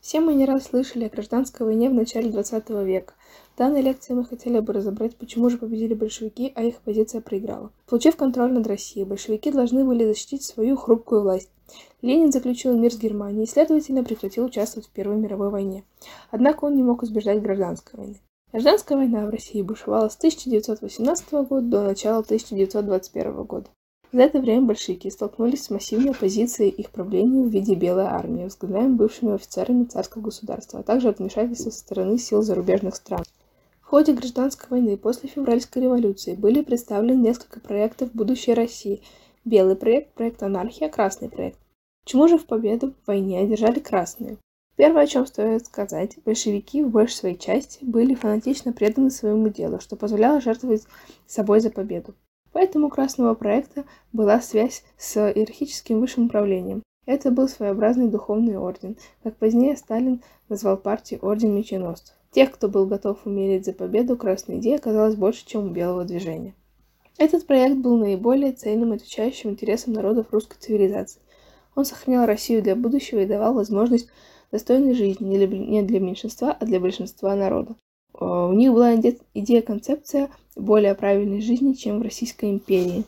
Все 0.00 0.20
мы 0.20 0.34
не 0.34 0.46
раз 0.46 0.64
слышали 0.64 1.04
о 1.04 1.10
гражданской 1.10 1.66
войне 1.66 1.90
в 1.90 1.94
начале 1.94 2.30
20 2.30 2.70
века. 2.70 3.12
В 3.54 3.58
данной 3.58 3.82
лекции 3.82 4.14
мы 4.14 4.24
хотели 4.24 4.58
бы 4.58 4.72
разобрать, 4.72 5.14
почему 5.16 5.50
же 5.50 5.58
победили 5.58 5.92
большевики, 5.92 6.52
а 6.54 6.62
их 6.62 6.76
оппозиция 6.76 7.20
проиграла. 7.20 7.70
Получив 7.86 8.16
контроль 8.16 8.52
над 8.52 8.66
Россией, 8.66 9.04
большевики 9.04 9.50
должны 9.50 9.84
были 9.84 10.06
защитить 10.06 10.42
свою 10.42 10.76
хрупкую 10.76 11.22
власть. 11.22 11.50
Ленин 12.00 12.32
заключил 12.32 12.76
мир 12.78 12.92
с 12.92 12.98
Германией 12.98 13.44
и, 13.44 13.48
следовательно, 13.48 14.02
прекратил 14.02 14.46
участвовать 14.46 14.88
в 14.88 14.90
Первой 14.90 15.16
мировой 15.16 15.50
войне. 15.50 15.84
Однако 16.30 16.64
он 16.64 16.76
не 16.76 16.82
мог 16.82 17.02
избежать 17.02 17.42
гражданской 17.42 18.00
войны. 18.00 18.20
Гражданская 18.52 18.96
война 18.96 19.26
в 19.26 19.30
России 19.30 19.62
бушевала 19.62 20.08
с 20.08 20.16
1918 20.16 21.32
года 21.32 21.66
до 21.66 21.82
начала 21.82 22.20
1921 22.20 23.44
года. 23.44 23.68
За 24.12 24.22
это 24.22 24.40
время 24.40 24.62
большевики 24.62 25.08
столкнулись 25.08 25.64
с 25.64 25.70
массивной 25.70 26.10
оппозицией 26.10 26.70
их 26.70 26.90
правлению 26.90 27.44
в 27.44 27.50
виде 27.50 27.76
Белой 27.76 28.06
армии, 28.06 28.42
возглавляемой 28.42 28.96
бывшими 28.96 29.34
офицерами 29.34 29.84
царского 29.84 30.22
государства, 30.22 30.80
а 30.80 30.82
также 30.82 31.08
от 31.08 31.20
вмешательства 31.20 31.70
со 31.70 31.78
стороны 31.78 32.18
сил 32.18 32.42
зарубежных 32.42 32.96
стран. 32.96 33.22
В 33.80 33.86
ходе 33.86 34.12
гражданской 34.12 34.68
войны 34.68 34.96
после 34.96 35.28
февральской 35.28 35.82
революции 35.82 36.34
были 36.34 36.62
представлены 36.62 37.20
несколько 37.20 37.60
проектов 37.60 38.12
будущей 38.12 38.52
России. 38.52 39.00
Белый 39.44 39.76
проект, 39.76 40.12
проект 40.14 40.42
анархия, 40.42 40.88
красный 40.88 41.28
проект. 41.28 41.58
Чему 42.04 42.26
же 42.26 42.36
в 42.36 42.46
победу 42.46 42.92
в 43.04 43.06
войне 43.06 43.38
одержали 43.38 43.78
красные? 43.78 44.38
Первое, 44.74 45.04
о 45.04 45.06
чем 45.06 45.24
стоит 45.24 45.66
сказать, 45.66 46.18
большевики 46.24 46.82
в 46.82 46.90
большей 46.90 47.14
своей 47.14 47.38
части 47.38 47.78
были 47.84 48.14
фанатично 48.14 48.72
преданы 48.72 49.10
своему 49.10 49.50
делу, 49.50 49.78
что 49.78 49.94
позволяло 49.94 50.40
жертвовать 50.40 50.84
собой 51.26 51.60
за 51.60 51.70
победу. 51.70 52.14
Поэтому 52.52 52.88
у 52.88 52.90
Красного 52.90 53.34
проекта 53.34 53.84
была 54.12 54.40
связь 54.40 54.82
с 54.96 55.16
иерархическим 55.16 56.00
высшим 56.00 56.26
управлением. 56.26 56.82
Это 57.06 57.30
был 57.30 57.48
своеобразный 57.48 58.08
духовный 58.08 58.56
орден, 58.56 58.96
как 59.22 59.36
позднее 59.36 59.76
Сталин 59.76 60.22
назвал 60.48 60.76
партию 60.76 61.20
Орден 61.22 61.54
Меченосцев. 61.54 62.14
Тех, 62.30 62.52
кто 62.52 62.68
был 62.68 62.86
готов 62.86 63.18
умереть 63.24 63.64
за 63.64 63.72
победу, 63.72 64.16
красной 64.16 64.58
идеи 64.58 64.76
оказалось 64.76 65.16
больше, 65.16 65.44
чем 65.46 65.66
у 65.66 65.70
белого 65.70 66.04
движения. 66.04 66.54
Этот 67.18 67.46
проект 67.46 67.76
был 67.76 67.96
наиболее 67.96 68.52
цельным, 68.52 68.92
отвечающим 68.92 69.50
интересам 69.50 69.92
народов 69.92 70.28
русской 70.30 70.56
цивилизации. 70.58 71.20
Он 71.74 71.84
сохранял 71.84 72.26
Россию 72.26 72.62
для 72.62 72.76
будущего 72.76 73.20
и 73.20 73.26
давал 73.26 73.54
возможность 73.54 74.08
достойной 74.52 74.94
жизни 74.94 75.36
не 75.36 75.82
для 75.82 76.00
меньшинства, 76.00 76.52
а 76.52 76.64
для 76.64 76.80
большинства 76.80 77.34
народа. 77.34 77.74
Э, 78.18 78.24
у 78.24 78.52
них 78.52 78.72
была 78.72 78.94
идея-концепция 78.94 80.30
более 80.56 80.94
правильной 80.94 81.40
жизни, 81.40 81.72
чем 81.72 81.98
в 81.98 82.02
Российской 82.02 82.50
империи. 82.50 83.04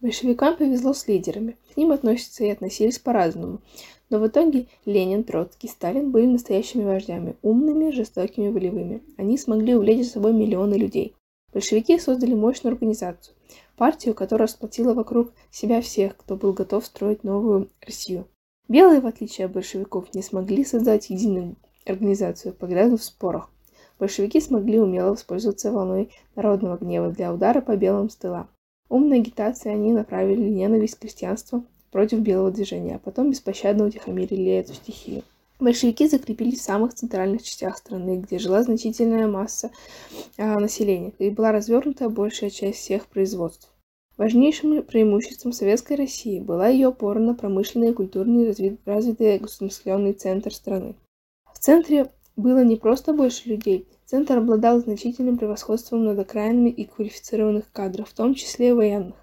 Большевикам 0.00 0.56
повезло 0.56 0.92
с 0.92 1.08
лидерами. 1.08 1.56
К 1.72 1.76
ним 1.76 1.92
относятся 1.92 2.44
и 2.44 2.50
относились 2.50 2.98
по-разному. 2.98 3.60
Но 4.08 4.18
в 4.18 4.26
итоге 4.26 4.68
Ленин, 4.84 5.24
Троцкий, 5.24 5.68
Сталин 5.68 6.10
были 6.10 6.26
настоящими 6.26 6.84
вождями, 6.84 7.36
умными, 7.42 7.90
жестокими, 7.90 8.48
волевыми. 8.48 9.02
Они 9.16 9.36
смогли 9.36 9.74
увлечь 9.74 10.04
за 10.06 10.12
собой 10.12 10.32
миллионы 10.32 10.74
людей. 10.74 11.14
Большевики 11.52 11.98
создали 11.98 12.34
мощную 12.34 12.74
организацию, 12.74 13.34
партию, 13.76 14.14
которая 14.14 14.46
сплотила 14.46 14.94
вокруг 14.94 15.32
себя 15.50 15.80
всех, 15.80 16.16
кто 16.16 16.36
был 16.36 16.52
готов 16.52 16.84
строить 16.86 17.24
новую 17.24 17.68
Россию. 17.80 18.28
Белые, 18.68 19.00
в 19.00 19.06
отличие 19.06 19.46
от 19.46 19.52
большевиков, 19.52 20.12
не 20.14 20.22
смогли 20.22 20.64
создать 20.64 21.10
единую 21.10 21.56
организацию, 21.84 22.52
погрязнув 22.52 23.00
в 23.00 23.04
спорах 23.04 23.50
большевики 23.98 24.40
смогли 24.40 24.78
умело 24.78 25.10
воспользоваться 25.10 25.72
волной 25.72 26.10
народного 26.34 26.76
гнева 26.76 27.10
для 27.10 27.32
удара 27.32 27.60
по 27.60 27.76
белым 27.76 28.10
с 28.10 28.16
тыла. 28.16 28.48
Умной 28.88 29.18
агитацией 29.18 29.74
они 29.74 29.92
направили 29.92 30.48
ненависть 30.48 30.96
к 30.96 31.00
крестьянству 31.00 31.64
против 31.90 32.20
белого 32.20 32.50
движения, 32.50 32.96
а 32.96 32.98
потом 32.98 33.30
беспощадно 33.30 33.86
утихомирили 33.86 34.52
эту 34.52 34.74
стихию. 34.74 35.22
Большевики 35.58 36.06
закрепились 36.06 36.60
в 36.60 36.64
самых 36.64 36.92
центральных 36.92 37.42
частях 37.42 37.78
страны, 37.78 38.18
где 38.18 38.38
жила 38.38 38.62
значительная 38.62 39.26
масса 39.26 39.70
а, 40.36 40.60
населения 40.60 41.12
и 41.18 41.30
была 41.30 41.50
развернута 41.50 42.10
большая 42.10 42.50
часть 42.50 42.78
всех 42.80 43.06
производств. 43.06 43.72
Важнейшим 44.18 44.82
преимуществом 44.82 45.52
Советской 45.52 45.96
России 45.96 46.40
была 46.40 46.68
ее 46.68 46.88
опора 46.88 47.20
на 47.20 47.34
промышленный 47.34 47.90
и 47.90 47.94
культурный 47.94 48.54
развитый 48.84 49.38
государственный 49.38 50.12
центр 50.12 50.52
страны. 50.52 50.94
В 51.52 51.58
центре 51.58 52.10
было 52.36 52.62
не 52.62 52.76
просто 52.76 53.12
больше 53.12 53.48
людей. 53.48 53.88
Центр 54.04 54.38
обладал 54.38 54.78
значительным 54.80 55.36
превосходством 55.36 56.04
над 56.04 56.18
окраинами 56.18 56.70
и 56.70 56.84
квалифицированных 56.84 57.72
кадров, 57.72 58.08
в 58.08 58.14
том 58.14 58.34
числе 58.34 58.74
военных. 58.74 59.16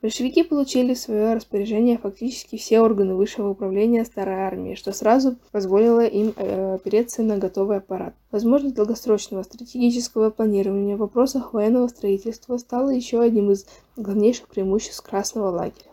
Большевики 0.00 0.44
получили 0.44 0.94
в 0.94 0.98
свое 0.98 1.34
распоряжение 1.34 1.98
фактически 1.98 2.56
все 2.56 2.80
органы 2.80 3.16
высшего 3.16 3.48
управления 3.48 4.04
старой 4.04 4.36
армии, 4.36 4.76
что 4.76 4.92
сразу 4.92 5.38
позволило 5.50 6.06
им 6.06 6.32
э, 6.36 6.74
опереться 6.76 7.24
на 7.24 7.36
готовый 7.36 7.78
аппарат. 7.78 8.14
Возможность 8.30 8.76
долгосрочного 8.76 9.42
стратегического 9.42 10.30
планирования 10.30 10.94
в 10.94 11.00
вопросах 11.00 11.52
военного 11.52 11.88
строительства 11.88 12.58
стала 12.58 12.90
еще 12.90 13.20
одним 13.20 13.50
из 13.50 13.66
главнейших 13.96 14.46
преимуществ 14.46 15.02
Красного 15.02 15.50
лагеря. 15.50 15.90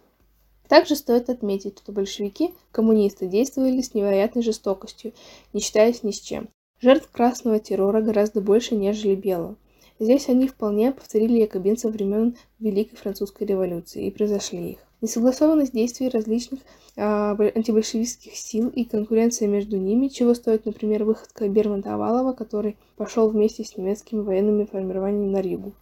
Также 0.67 0.95
стоит 0.95 1.31
отметить, 1.31 1.79
что 1.79 1.91
большевики, 1.91 2.53
коммунисты, 2.71 3.25
действовали 3.25 3.81
с 3.81 3.95
невероятной 3.95 4.43
жестокостью, 4.43 5.13
не 5.51 5.61
считаясь 5.61 6.03
ни 6.03 6.11
с 6.11 6.19
чем. 6.19 6.49
Жертв 6.81 7.09
красного 7.11 7.59
террора 7.59 8.01
гораздо 8.01 8.41
больше, 8.41 8.75
нежели 8.75 9.15
белого. 9.15 9.55
Здесь 9.97 10.27
они 10.27 10.47
вполне 10.47 10.91
повторили 10.91 11.39
якобинцев 11.39 11.93
времен 11.93 12.35
Великой 12.59 12.97
Французской 12.97 13.45
революции 13.45 14.05
и 14.05 14.11
превзошли 14.11 14.71
их. 14.71 14.79
Несогласованность 14.99 15.71
действий 15.71 16.09
различных 16.09 16.59
а, 16.97 17.31
антибольшевистских 17.31 18.35
сил 18.35 18.69
и 18.69 18.83
конкуренция 18.83 19.47
между 19.47 19.77
ними, 19.77 20.09
чего 20.09 20.33
стоит, 20.33 20.65
например, 20.65 21.05
выходка 21.05 21.47
Бермонта 21.47 21.93
Овалова, 21.93 22.33
который 22.33 22.77
пошел 22.97 23.29
вместе 23.29 23.63
с 23.63 23.77
немецкими 23.77 24.21
военными 24.21 24.65
формированиями 24.65 25.31
на 25.31 25.41
Ригу. 25.41 25.73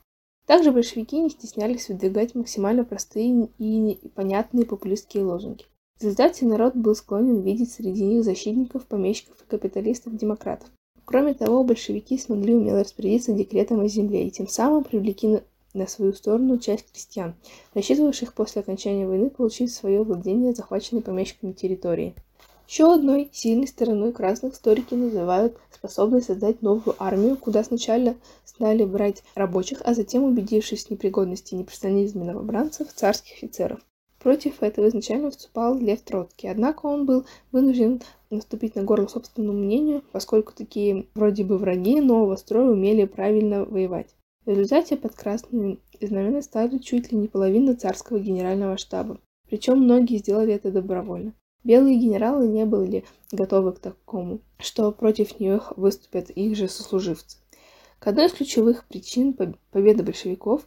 Также 0.45 0.71
большевики 0.71 1.19
не 1.19 1.29
стеснялись 1.29 1.87
выдвигать 1.89 2.35
максимально 2.35 2.83
простые 2.83 3.49
и 3.57 3.99
понятные 4.13 4.65
популистские 4.65 5.23
лозунги. 5.23 5.65
В 5.97 6.03
результате 6.03 6.45
народ 6.45 6.75
был 6.75 6.95
склонен 6.95 7.41
видеть 7.41 7.71
среди 7.71 8.03
них 8.03 8.23
защитников, 8.23 8.85
помещиков 8.85 9.41
и 9.41 9.49
капиталистов-демократов. 9.49 10.69
Кроме 11.13 11.35
того, 11.35 11.63
большевики 11.63 12.17
смогли 12.17 12.55
умело 12.55 12.79
распорядиться 12.79 13.33
декретом 13.33 13.81
о 13.81 13.87
земле 13.87 14.25
и 14.25 14.31
тем 14.31 14.47
самым 14.47 14.83
привлекли 14.83 15.41
на, 15.75 15.85
свою 15.85 16.11
сторону 16.11 16.57
часть 16.57 16.91
крестьян, 16.91 17.35
рассчитывавших 17.75 18.33
после 18.33 18.61
окончания 18.63 19.05
войны 19.05 19.29
получить 19.29 19.71
свое 19.71 20.01
владение 20.01 20.55
захваченной 20.55 21.03
помещиками 21.03 21.51
территории. 21.51 22.15
Еще 22.67 22.91
одной 22.91 23.29
сильной 23.31 23.67
стороной 23.67 24.11
красных 24.11 24.55
историки 24.55 24.95
называют 24.95 25.55
способность 25.69 26.25
создать 26.25 26.63
новую 26.63 26.95
армию, 26.97 27.37
куда 27.37 27.63
сначала 27.63 28.15
стали 28.43 28.83
брать 28.83 29.21
рабочих, 29.35 29.83
а 29.85 29.93
затем, 29.93 30.23
убедившись 30.23 30.87
в 30.87 30.89
непригодности 30.89 31.53
и 31.53 31.57
непрофессионализме 31.57 32.23
новобранцев, 32.25 32.91
царских 32.91 33.35
офицеров. 33.35 33.81
Против 34.23 34.63
этого 34.63 34.87
изначально 34.87 35.31
вступал 35.31 35.77
Лев 35.77 36.01
Троцкий, 36.01 36.47
однако 36.47 36.85
он 36.85 37.05
был 37.05 37.25
вынужден 37.51 38.01
наступить 38.29 38.73
на 38.73 38.83
горло 38.83 39.07
собственному 39.07 39.59
мнению, 39.59 40.01
поскольку 40.13 40.53
такие 40.55 41.07
вроде 41.13 41.43
бы 41.43 41.57
враги 41.57 41.99
нового 41.99 42.37
строя 42.37 42.71
умели 42.71 43.03
правильно 43.03 43.65
воевать. 43.65 44.15
В 44.45 44.49
результате 44.49 44.95
под 44.95 45.13
красными 45.13 45.77
знаменами 45.99 46.39
стали 46.39 46.77
чуть 46.77 47.11
ли 47.11 47.17
не 47.17 47.27
половина 47.27 47.75
царского 47.75 48.17
генерального 48.17 48.77
штаба. 48.77 49.19
Причем 49.49 49.79
многие 49.79 50.19
сделали 50.19 50.53
это 50.53 50.71
добровольно. 50.71 51.33
Белые 51.65 51.97
генералы 51.97 52.47
не 52.47 52.65
были 52.65 53.03
готовы 53.31 53.73
к 53.73 53.79
такому, 53.79 54.39
что 54.57 54.93
против 54.93 55.37
них 55.41 55.73
выступят 55.75 56.29
их 56.29 56.55
же 56.55 56.69
сослуживцы. 56.69 57.39
К 57.99 58.07
одной 58.07 58.25
из 58.25 58.33
ключевых 58.33 58.85
причин 58.85 59.33
победы 59.71 60.03
большевиков 60.03 60.65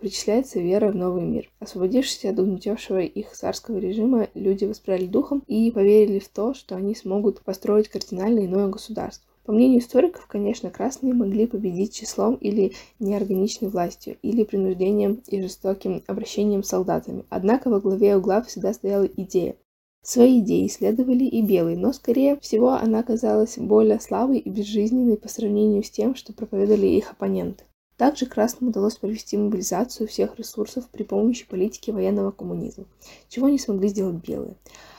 причисляется 0.00 0.58
вера 0.58 0.90
в 0.90 0.96
новый 0.96 1.22
мир. 1.22 1.48
Освободившись 1.60 2.24
от 2.24 2.38
угнетевшего 2.38 3.00
их 3.00 3.32
царского 3.32 3.78
режима, 3.78 4.28
люди 4.34 4.64
воспряли 4.64 5.06
духом 5.06 5.44
и 5.46 5.70
поверили 5.70 6.18
в 6.18 6.28
то, 6.28 6.54
что 6.54 6.74
они 6.74 6.94
смогут 6.94 7.42
построить 7.42 7.88
кардинально 7.88 8.46
иное 8.46 8.68
государство. 8.68 9.30
По 9.44 9.52
мнению 9.52 9.80
историков, 9.80 10.26
конечно, 10.26 10.70
красные 10.70 11.14
могли 11.14 11.46
победить 11.46 11.94
числом 11.94 12.34
или 12.34 12.72
неорганичной 12.98 13.68
властью, 13.68 14.16
или 14.22 14.44
принуждением 14.44 15.22
и 15.26 15.40
жестоким 15.40 16.02
обращением 16.06 16.62
с 16.62 16.68
солдатами. 16.68 17.24
Однако 17.30 17.70
во 17.70 17.80
главе 17.80 18.16
угла 18.16 18.42
всегда 18.42 18.72
стояла 18.72 19.06
идея. 19.06 19.56
Свои 20.02 20.40
идеи 20.40 20.66
исследовали 20.66 21.24
и 21.24 21.42
белые, 21.42 21.76
но, 21.76 21.92
скорее 21.92 22.38
всего, 22.40 22.70
она 22.70 23.02
казалась 23.02 23.58
более 23.58 24.00
слабой 24.00 24.38
и 24.38 24.48
безжизненной 24.48 25.16
по 25.16 25.28
сравнению 25.28 25.82
с 25.82 25.90
тем, 25.90 26.14
что 26.14 26.32
проповедовали 26.32 26.86
их 26.86 27.10
оппоненты. 27.10 27.64
Также 28.00 28.24
красным 28.24 28.70
удалось 28.70 28.96
провести 28.96 29.36
мобилизацию 29.36 30.08
всех 30.08 30.38
ресурсов 30.38 30.88
при 30.90 31.02
помощи 31.02 31.46
политики 31.46 31.90
военного 31.90 32.30
коммунизма, 32.30 32.86
чего 33.28 33.50
не 33.50 33.58
смогли 33.58 33.88
сделать 33.88 34.26
белые. 34.26 34.54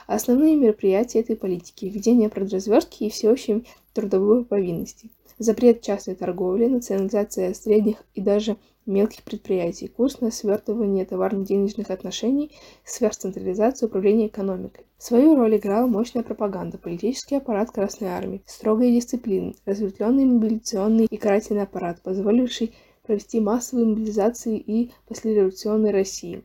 Основные 0.05 0.55
мероприятия 0.55 1.21
этой 1.21 1.35
политики– 1.35 1.85
введение 1.87 2.29
продразверстки 2.29 3.05
и 3.05 3.09
всеобщей 3.09 3.65
трудовой 3.95 4.45
повинности. 4.45 5.09
запрет 5.39 5.81
частной 5.81 6.13
торговли, 6.13 6.67
национализация 6.67 7.55
средних 7.55 8.03
и 8.13 8.21
даже 8.21 8.57
мелких 8.85 9.23
предприятий, 9.23 9.87
курс 9.87 10.21
на 10.21 10.29
свертывание 10.29 11.03
товарно-денежных 11.03 11.89
отношений, 11.89 12.51
сверхцентрализацию 12.85 13.89
управления 13.89 14.27
экономикой. 14.27 14.85
Свою 14.99 15.35
роль 15.35 15.57
играла 15.57 15.87
мощная 15.87 16.21
пропаганда, 16.21 16.77
политический 16.77 17.37
аппарат 17.37 17.71
Красной 17.71 18.09
Армии, 18.09 18.43
строгая 18.45 18.91
дисциплина, 18.91 19.53
разветвленный 19.65 20.25
мобилизационный 20.25 21.05
и 21.05 21.17
карательный 21.17 21.63
аппарат, 21.63 21.99
позволивший 22.03 22.75
провести 23.03 23.39
массовые 23.39 23.87
мобилизации 23.87 24.57
и 24.57 24.91
послереволюционной 25.07 25.91
России. 25.91 26.43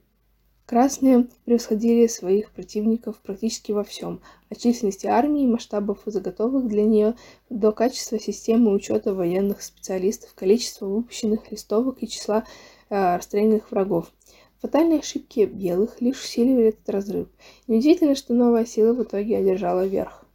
Красные 0.66 1.28
превосходили 1.44 2.08
своих 2.08 2.50
противников 2.50 3.18
практически 3.18 3.70
во 3.70 3.84
всем, 3.84 4.20
от 4.50 4.58
численности 4.58 5.06
армии, 5.06 5.46
масштабов 5.46 6.00
заготовок 6.06 6.66
для 6.66 6.82
нее 6.82 7.14
до 7.48 7.70
качества 7.70 8.18
системы 8.18 8.72
учета 8.72 9.14
военных 9.14 9.62
специалистов, 9.62 10.34
количества 10.34 10.86
выпущенных 10.86 11.52
листовок 11.52 12.02
и 12.02 12.08
числа 12.08 12.44
э, 12.90 13.16
расстрелянных 13.16 13.70
врагов. 13.70 14.12
Фатальные 14.60 14.98
ошибки 14.98 15.44
белых 15.44 16.00
лишь 16.00 16.24
усиливали 16.24 16.70
этот 16.70 16.88
разрыв. 16.88 17.28
Неудивительно, 17.68 18.16
что 18.16 18.34
новая 18.34 18.64
сила 18.64 18.92
в 18.92 19.04
итоге 19.04 19.38
одержала 19.38 19.86
верх. 19.86 20.25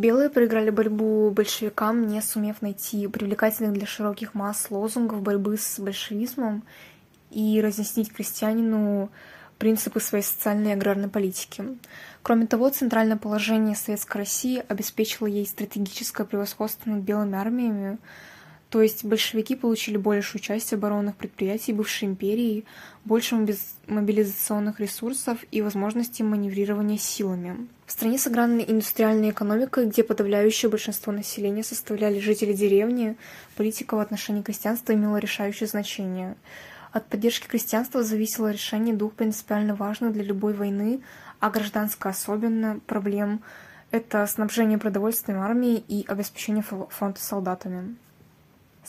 Белые 0.00 0.30
проиграли 0.30 0.70
борьбу 0.70 1.30
большевикам, 1.30 2.06
не 2.06 2.22
сумев 2.22 2.62
найти 2.62 3.06
привлекательных 3.06 3.74
для 3.74 3.84
широких 3.86 4.32
масс 4.32 4.70
лозунгов 4.70 5.20
борьбы 5.20 5.58
с 5.58 5.78
большевизмом 5.78 6.62
и 7.30 7.60
разъяснить 7.60 8.10
крестьянину 8.10 9.10
принципы 9.58 10.00
своей 10.00 10.24
социальной 10.24 10.70
и 10.70 10.72
аграрной 10.72 11.10
политики. 11.10 11.76
Кроме 12.22 12.46
того, 12.46 12.70
центральное 12.70 13.18
положение 13.18 13.76
Советской 13.76 14.16
России 14.16 14.64
обеспечило 14.68 15.26
ей 15.26 15.46
стратегическое 15.46 16.24
превосходство 16.24 16.88
над 16.88 17.02
белыми 17.02 17.36
армиями, 17.36 17.98
то 18.70 18.80
есть 18.80 19.04
большевики 19.04 19.54
получили 19.56 19.96
большую 19.96 20.40
часть 20.40 20.72
оборонных 20.72 21.16
предприятий 21.16 21.72
бывшей 21.72 22.08
империи, 22.08 22.64
больше 23.04 23.36
мобилизационных 23.86 24.80
ресурсов 24.80 25.38
и 25.50 25.60
возможностей 25.60 26.22
маневрирования 26.22 26.96
силами. 26.96 27.68
В 27.84 27.92
стране 27.92 28.16
с 28.16 28.26
аграрной 28.26 28.64
индустриальной 28.66 29.30
экономикой, 29.30 29.86
где 29.86 30.04
подавляющее 30.04 30.70
большинство 30.70 31.12
населения 31.12 31.64
составляли 31.64 32.20
жители 32.20 32.52
деревни, 32.52 33.16
политика 33.56 33.96
в 33.96 34.00
отношении 34.00 34.42
крестьянства 34.42 34.94
имела 34.94 35.18
решающее 35.18 35.66
значение– 35.66 36.36
от 36.92 37.06
поддержки 37.06 37.46
крестьянства 37.46 38.02
зависело 38.02 38.50
решение 38.50 38.94
двух 38.94 39.12
принципиально 39.12 39.76
важных 39.76 40.12
для 40.12 40.24
любой 40.24 40.54
войны, 40.54 41.02
а 41.38 41.50
гражданской 41.50 42.10
особенно, 42.10 42.80
проблем– 42.86 43.42
это 43.92 44.26
снабжение 44.26 44.78
продовольствием 44.78 45.40
армии 45.40 45.76
и 45.76 46.04
обеспечение 46.06 46.62
фронта 46.62 47.20
солдатами. 47.22 47.96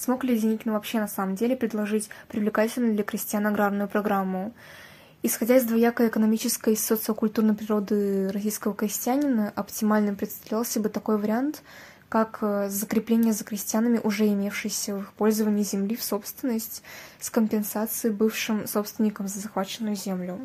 Смог 0.02 0.24
ли 0.24 0.36
Деникин 0.36 0.72
вообще 0.72 1.00
на 1.00 1.08
самом 1.08 1.36
деле 1.36 1.56
предложить 1.56 2.10
привлекательную 2.28 2.96
для 2.96 3.04
крестьян 3.04 3.46
аграрную 3.46 3.88
программу? 3.88 4.52
Исходя 5.22 5.58
из 5.58 5.66
двоякой 5.66 6.08
экономической 6.08 6.74
и 6.74 6.76
социокультурной 6.76 7.54
природы 7.54 8.32
российского 8.32 8.74
крестьянина, 8.74 9.54
оптимальным 9.56 10.16
представлялся 10.16 10.80
бы 10.80 10.90
такой 10.90 11.20
вариант– 11.20 11.62
как 12.10 12.40
э, 12.42 12.68
закрепление 12.68 13.32
за 13.32 13.46
крестьянами 13.46 14.02
уже 14.04 14.28
имевшейся 14.28 14.96
в 14.96 15.00
их 15.02 15.14
пользовании 15.14 15.64
земли 15.64 15.96
в 15.96 16.04
собственность 16.04 16.84
с 17.22 17.30
компенсацией 17.30 18.14
бывшим 18.14 18.68
собственникам 18.68 19.30
за 19.30 19.40
захваченную 19.40 19.96
землю. 19.96 20.38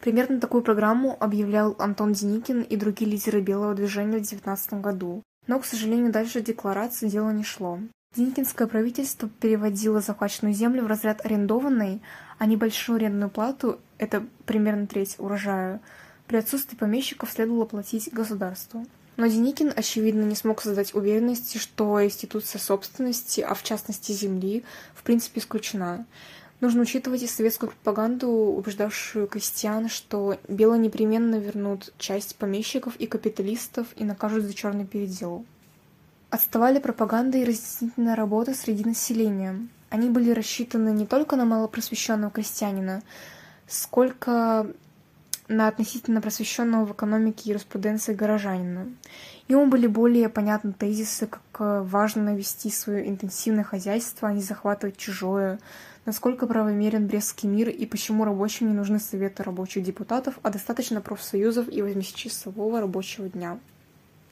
Примерно 0.00 0.40
такую 0.40 0.62
программу 0.62 1.18
объявлял 1.20 1.76
Антон 1.78 2.14
Деникин 2.14 2.62
и 2.62 2.74
другие 2.76 3.10
лидеры 3.10 3.42
белого 3.42 3.74
движения 3.74 4.16
в 4.16 4.22
19 4.22 4.74
году. 4.74 5.22
Но, 5.46 5.58
к 5.58 5.66
сожалению, 5.66 6.10
дальше 6.10 6.40
декларации 6.40 7.10
дело 7.10 7.30
не 7.32 7.44
шло. 7.44 7.80
Деникинское 8.16 8.66
правительство 8.66 9.28
переводило 9.28 10.00
захваченную 10.00 10.52
землю 10.52 10.82
в 10.82 10.88
разряд 10.88 11.24
арендованной, 11.24 12.02
а 12.38 12.46
небольшую 12.46 12.96
арендную 12.96 13.30
плату, 13.30 13.78
это 13.98 14.26
примерно 14.46 14.88
треть 14.88 15.14
урожая, 15.18 15.80
при 16.26 16.38
отсутствии 16.38 16.74
помещиков 16.74 17.30
следовало 17.30 17.66
платить 17.66 18.12
государству. 18.12 18.84
Но 19.16 19.28
Деникин, 19.28 19.72
очевидно, 19.76 20.24
не 20.24 20.34
смог 20.34 20.60
создать 20.60 20.92
уверенности, 20.92 21.58
что 21.58 22.04
институция 22.04 22.58
собственности, 22.58 23.42
а 23.42 23.54
в 23.54 23.62
частности 23.62 24.10
земли, 24.10 24.64
в 24.96 25.04
принципе 25.04 25.38
исключена. 25.38 26.04
Нужно 26.60 26.82
учитывать 26.82 27.22
и 27.22 27.28
советскую 27.28 27.70
пропаганду, 27.70 28.28
убеждавшую 28.28 29.28
крестьян, 29.28 29.88
что 29.88 30.36
белые 30.48 30.80
непременно 30.80 31.36
вернут 31.36 31.92
часть 31.96 32.34
помещиков 32.34 32.96
и 32.96 33.06
капиталистов 33.06 33.86
и 33.94 34.02
накажут 34.02 34.46
за 34.46 34.52
черный 34.52 34.84
передел. 34.84 35.44
Отставали 36.30 36.78
пропаганда 36.78 37.38
и 37.38 37.44
разъяснительная 37.44 38.14
работа 38.14 38.54
среди 38.54 38.84
населения. 38.84 39.66
Они 39.88 40.08
были 40.08 40.30
рассчитаны 40.30 40.90
не 40.90 41.04
только 41.04 41.34
на 41.34 41.44
малопросвещенного 41.44 42.30
крестьянина, 42.30 43.02
сколько 43.66 44.68
на 45.48 45.66
относительно 45.66 46.20
просвещенного 46.20 46.86
в 46.86 46.92
экономике 46.92 47.42
и 47.44 47.48
юриспруденции 47.48 48.14
горожанина. 48.14 48.86
Ему 49.48 49.66
были 49.66 49.88
более 49.88 50.28
понятны 50.28 50.72
тезисы, 50.72 51.26
как 51.26 51.42
э, 51.58 51.82
важно 51.82 52.36
вести 52.36 52.70
свое 52.70 53.08
интенсивное 53.08 53.64
хозяйство, 53.64 54.28
а 54.28 54.32
не 54.32 54.42
захватывать 54.42 54.96
чужое, 54.96 55.58
насколько 56.06 56.46
правомерен 56.46 57.08
Брестский 57.08 57.48
мир 57.48 57.68
и 57.68 57.84
почему 57.86 58.24
рабочим 58.24 58.68
не 58.68 58.74
нужны 58.74 59.00
советы 59.00 59.42
рабочих 59.42 59.82
депутатов, 59.82 60.38
а 60.44 60.50
достаточно 60.50 61.00
профсоюзов 61.00 61.68
и 61.68 61.82
восьмичасового 61.82 62.80
рабочего 62.80 63.28
дня. 63.28 63.58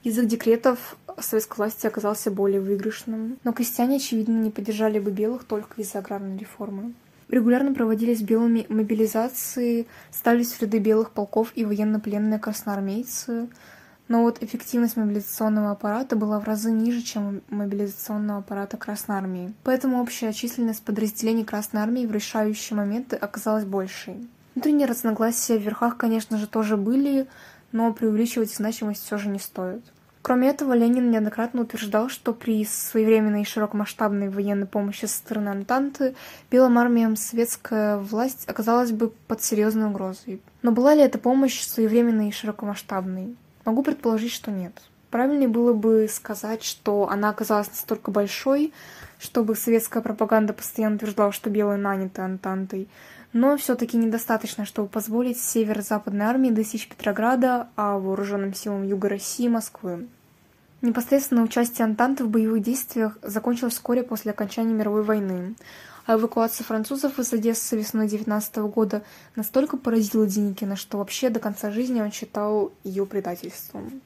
Язык 0.03 0.27
декретов 0.27 0.97
советской 1.19 1.57
власти 1.57 1.85
оказался 1.85 2.31
более 2.31 2.61
выигрышным, 2.61 3.37
но 3.43 3.51
крестьяне, 3.51 3.97
очевидно, 3.97 4.37
не 4.37 4.49
поддержали 4.49 4.99
бы 4.99 5.11
белых 5.11 5.43
только 5.43 5.81
из-за 5.81 5.99
аграрной 5.99 6.37
реформы. 6.37 6.93
Регулярно 7.27 7.73
проводились 7.73 8.21
белыми 8.21 8.65
мобилизации, 8.69 9.87
ставились 10.11 10.53
в 10.53 10.61
ряды 10.61 10.79
белых 10.79 11.11
полков 11.11 11.51
и 11.55 11.65
военнопленные 11.65 12.39
красноармейцы. 12.39 13.49
Но 14.07 14.23
вот 14.23 14.41
эффективность 14.41 14.97
мобилизационного 14.97 15.71
аппарата 15.71 16.15
была 16.15 16.39
в 16.39 16.45
разы 16.45 16.71
ниже, 16.71 17.03
чем 17.03 17.41
мобилизационного 17.49 18.39
аппарата 18.39 18.77
Красной 18.77 19.17
Армии. 19.17 19.53
Поэтому 19.63 20.01
общая 20.01 20.33
численность 20.33 20.81
подразделений 20.81 21.45
Красной 21.45 21.81
Армии 21.81 22.07
в 22.07 22.11
решающие 22.11 22.75
моменты 22.75 23.15
оказалась 23.15 23.65
большей. 23.65 24.27
Внутренние 24.55 24.87
разногласия 24.87 25.59
в 25.59 25.61
верхах, 25.61 25.97
конечно 25.97 26.39
же, 26.39 26.47
тоже 26.47 26.75
были, 26.75 27.27
но 27.71 27.93
преувеличивать 27.93 28.53
значимость 28.53 29.05
все 29.05 29.17
же 29.17 29.29
не 29.29 29.39
стоит. 29.39 29.83
Кроме 30.21 30.49
этого, 30.49 30.73
Ленин 30.73 31.11
неоднократно 31.11 31.61
утверждал, 31.61 32.09
что 32.09 32.33
при 32.33 32.65
своевременной 32.65 33.43
и 33.43 33.45
широкомасштабной 33.45 34.29
военной 34.29 34.67
помощи 34.67 35.05
со 35.05 35.17
стороны 35.17 35.49
Антанты 35.49 36.13
белым 36.51 36.77
армиям 36.77 37.15
советская 37.15 37.97
власть 37.97 38.47
оказалась 38.47 38.91
бы 38.91 39.09
под 39.09 39.41
серьезной 39.41 39.87
угрозой. 39.87 40.41
Но 40.61 40.71
была 40.71 40.93
ли 40.93 41.01
эта 41.01 41.17
помощь 41.17 41.61
своевременной 41.61 42.29
и 42.29 42.33
широкомасштабной? 42.33 43.37
Могу 43.63 43.81
предположить, 43.81 44.33
что 44.33 44.51
нет. 44.51 44.73
Правильнее 45.09 45.47
было 45.49 45.73
бы 45.73 46.07
сказать, 46.07 46.63
что 46.63 47.09
она 47.09 47.29
оказалась 47.29 47.69
настолько 47.69 48.11
большой, 48.11 48.73
чтобы 49.17 49.55
советская 49.55 50.03
пропаганда 50.03 50.53
постоянно 50.53 50.97
утверждала, 50.97 51.31
что 51.31 51.49
белые 51.49 51.77
наняты 51.77 52.21
Антантой, 52.21 52.87
но 53.33 53.57
все-таки 53.57 53.97
недостаточно, 53.97 54.65
чтобы 54.65 54.87
позволить 54.87 55.39
северо-западной 55.39 56.25
армии 56.25 56.51
достичь 56.51 56.87
Петрограда, 56.87 57.69
а 57.75 57.97
вооруженным 57.97 58.53
силам 58.53 58.83
Юга 58.83 59.09
России– 59.09 59.47
Москвы. 59.49 60.07
Непосредственно 60.81 61.43
участие 61.43 61.85
Антанты 61.85 62.23
в 62.23 62.29
боевых 62.29 62.63
действиях 62.63 63.17
закончилось 63.21 63.73
вскоре 63.73 64.03
после 64.03 64.31
окончания 64.31 64.73
мировой 64.73 65.03
войны, 65.03 65.55
а 66.05 66.15
эвакуация 66.15 66.63
французов 66.63 67.19
из 67.19 67.33
Одессы 67.33 67.77
весной 67.77 68.07
19 68.07 68.57
года 68.57 69.03
настолько 69.35 69.75
поразила 69.75 70.25
Деникина, 70.25 70.75
что 70.75 70.99
вообще 70.99 71.29
до 71.29 71.39
конца 71.39 71.69
жизни 71.69 71.99
он 71.99 72.11
считал 72.11 72.71
ее 72.83 73.05
предательством. 73.05 74.01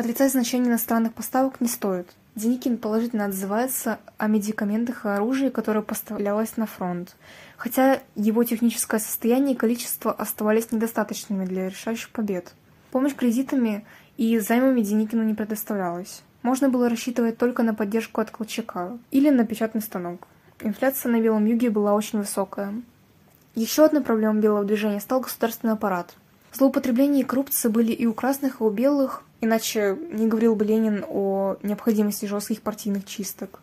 Отрицать 0.00 0.32
значение 0.32 0.70
иностранных 0.70 1.12
поставок 1.12 1.60
не 1.60 1.68
стоит. 1.68 2.08
Деникин 2.34 2.78
положительно 2.78 3.26
отзывается 3.26 3.98
о 4.16 4.28
медикаментах 4.28 5.04
и 5.04 5.10
оружии, 5.10 5.50
которое 5.50 5.82
поставлялось 5.82 6.56
на 6.56 6.64
фронт, 6.64 7.16
хотя 7.58 8.00
его 8.14 8.42
техническое 8.44 8.98
состояние 8.98 9.54
и 9.54 9.58
количество 9.58 10.10
оставались 10.10 10.72
недостаточными 10.72 11.44
для 11.44 11.68
решающих 11.68 12.08
побед. 12.08 12.54
Помощь 12.92 13.14
кредитами 13.14 13.84
и 14.16 14.38
займами 14.38 14.80
Деникину 14.80 15.22
не 15.22 15.34
предоставлялось. 15.34 16.22
Можно 16.40 16.70
было 16.70 16.88
рассчитывать 16.88 17.36
только 17.36 17.62
на 17.62 17.74
поддержку 17.74 18.22
от 18.22 18.30
Колчака 18.30 18.96
или 19.10 19.28
на 19.28 19.44
печатный 19.44 19.82
станок. 19.82 20.26
Инфляция 20.60 21.12
на 21.12 21.20
Белом 21.20 21.44
Юге 21.44 21.68
была 21.68 21.92
очень 21.92 22.20
высокая. 22.20 22.72
Еще 23.54 23.84
одной 23.84 24.02
проблемой 24.02 24.40
белого 24.40 24.64
движения 24.64 25.00
стал 25.00 25.20
государственный 25.20 25.74
аппарат. 25.74 26.14
Злоупотребления 26.54 27.20
и 27.20 27.24
коррупция 27.24 27.70
были 27.70 27.92
и 27.92 28.06
у 28.06 28.14
красных, 28.14 28.62
и 28.62 28.64
у 28.64 28.70
белых, 28.70 29.24
иначе 29.40 29.96
не 30.10 30.26
говорил 30.26 30.54
бы 30.54 30.64
Ленин 30.64 31.04
о 31.08 31.56
необходимости 31.62 32.26
жестких 32.26 32.62
партийных 32.62 33.04
чисток. 33.06 33.60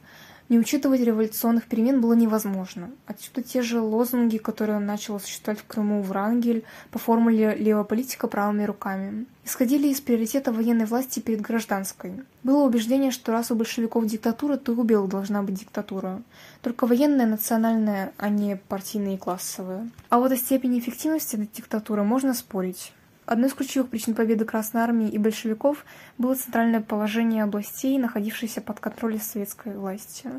Не 0.50 0.60
учитывать 0.60 1.02
революционных 1.02 1.66
перемен 1.66 2.00
было 2.00 2.14
невозможно. 2.14 2.92
Отсюда 3.06 3.44
те 3.44 3.62
же 3.62 3.82
лозунги, 3.82 4.38
которые 4.38 4.78
он 4.78 4.86
начал 4.86 5.18
осуществлять 5.18 5.60
в 5.60 5.68
Крыму 5.68 6.02
Врангель 6.02 6.64
по 6.90 7.00
формуле 7.00 7.54
«левая 7.56 7.84
политика 7.84 8.28
правыми 8.28 8.64
руками». 8.64 9.26
Исходили 9.44 9.90
из 9.90 10.00
приоритета 10.00 10.54
военной 10.54 10.86
власти 10.86 11.20
перед 11.20 11.42
гражданской. 11.42 12.14
Было 12.44 12.64
убеждение, 12.64 13.12
что 13.12 13.34
раз 13.34 13.52
у 13.52 13.56
большевиков 13.56 14.06
диктатура, 14.06 14.56
то 14.56 14.72
и 14.72 14.76
у 14.76 14.84
белых 14.84 15.10
должна 15.10 15.44
быть 15.44 15.60
диктатура. 15.60 16.22
Только 16.62 16.88
военная, 16.88 17.28
национальная, 17.28 18.14
а 18.16 18.30
не 18.30 18.56
партийная 18.56 19.16
и 19.16 19.18
классовая. 19.18 19.90
А 20.10 20.20
вот 20.20 20.32
о 20.32 20.38
степени 20.38 20.80
эффективности 20.80 21.36
этой 21.36 21.50
диктатуры 21.54 22.04
можно 22.04 22.34
спорить. 22.34 22.94
Одной 23.28 23.50
из 23.50 23.56
ключевых 23.56 23.90
причин 23.90 24.16
победы 24.16 24.46
Красной 24.46 24.80
Армии 24.80 25.10
и 25.10 25.18
большевиков 25.18 25.84
было 26.18 26.36
центральное 26.36 26.80
положение 26.80 27.44
областей, 27.44 27.98
находившихся 27.98 28.62
под 28.62 28.80
контролем 28.80 29.20
советской 29.20 29.76
власти. 29.76 30.30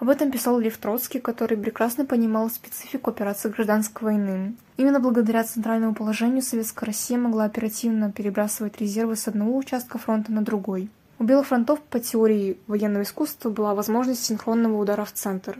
Об 0.00 0.10
этом 0.10 0.30
писал 0.30 0.58
Лев 0.58 0.76
Троцкий, 0.76 1.18
который 1.18 1.56
прекрасно 1.56 2.04
понимал 2.04 2.50
специфику 2.50 3.08
операции 3.08 3.48
гражданской 3.48 4.04
войны. 4.04 4.54
Именно 4.76 5.00
благодаря 5.00 5.44
центральному 5.44 5.94
положению 5.94 6.42
Советская 6.42 6.88
Россия 6.88 7.16
могла 7.16 7.44
оперативно 7.44 8.12
перебрасывать 8.12 8.82
резервы 8.82 9.16
с 9.16 9.26
одного 9.28 9.56
участка 9.56 9.96
фронта 9.96 10.30
на 10.30 10.42
другой. 10.42 10.90
У 11.18 11.24
белых 11.24 11.46
фронтов 11.46 11.80
по 11.80 12.00
теории 12.00 12.58
военного 12.66 13.04
искусства 13.04 13.48
была 13.48 13.74
возможность 13.74 14.22
синхронного 14.22 14.76
удара 14.76 15.06
в 15.06 15.12
центр, 15.14 15.58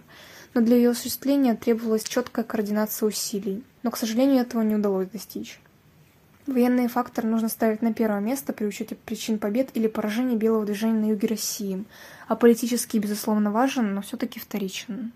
но 0.52 0.60
для 0.60 0.76
ее 0.76 0.90
осуществления 0.90 1.54
требовалась 1.54 2.04
четкая 2.04 2.44
координация 2.44 3.06
усилий. 3.06 3.64
Но, 3.82 3.90
к 3.90 3.96
сожалению, 3.96 4.42
этого 4.42 4.60
не 4.60 4.74
удалось 4.74 5.08
достичь. 5.08 5.58
Военный 6.46 6.86
фактор 6.86 7.24
нужно 7.24 7.48
ставить 7.48 7.82
на 7.82 7.92
первое 7.92 8.20
место 8.20 8.52
при 8.52 8.66
учете 8.66 8.94
причин 8.94 9.38
побед 9.38 9.70
или 9.74 9.88
поражений 9.88 10.36
белого 10.36 10.64
движения 10.64 11.00
на 11.00 11.10
юге 11.10 11.26
России, 11.26 11.84
а 12.28 12.36
политический, 12.36 13.00
безусловно, 13.00 13.50
важен, 13.50 13.94
но 13.94 14.02
все-таки 14.02 14.38
вторичен. 14.38 15.12